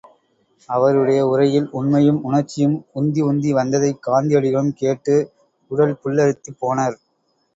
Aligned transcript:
அவருடைய 0.69 1.19
உரையில் 1.27 1.67
உண்மையும் 1.71 2.23
உணர்ச்சியும் 2.23 2.73
உந்தி 2.95 3.21
உந்தி 3.25 3.51
வந்ததைக் 3.51 4.01
காந்தியடிகளும் 4.07 4.73
கேட்டு 4.73 5.15
உடல்புல்லரித்துப் 5.71 6.59
போனர். 6.61 6.97